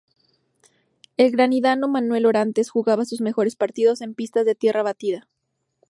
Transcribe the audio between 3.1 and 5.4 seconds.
mejores partidos en pistas de tierra batida.